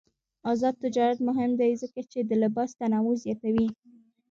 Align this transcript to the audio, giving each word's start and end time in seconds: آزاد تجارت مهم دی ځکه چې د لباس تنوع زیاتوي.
آزاد 0.51 0.75
تجارت 0.83 1.19
مهم 1.27 1.51
دی 1.61 1.71
ځکه 1.81 2.01
چې 2.11 2.19
د 2.23 2.31
لباس 2.43 2.69
تنوع 2.79 3.15
زیاتوي. 3.23 3.67